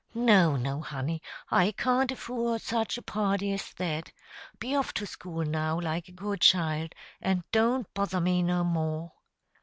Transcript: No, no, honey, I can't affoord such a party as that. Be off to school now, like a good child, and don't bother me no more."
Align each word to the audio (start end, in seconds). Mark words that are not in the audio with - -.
No, 0.15 0.55
no, 0.55 0.81
honey, 0.81 1.21
I 1.51 1.73
can't 1.73 2.09
affoord 2.09 2.61
such 2.63 2.97
a 2.97 3.03
party 3.03 3.53
as 3.53 3.71
that. 3.75 4.11
Be 4.57 4.75
off 4.75 4.95
to 4.95 5.05
school 5.05 5.45
now, 5.45 5.79
like 5.79 6.07
a 6.07 6.11
good 6.13 6.41
child, 6.41 6.95
and 7.21 7.43
don't 7.51 7.85
bother 7.93 8.19
me 8.19 8.41
no 8.41 8.63
more." 8.63 9.11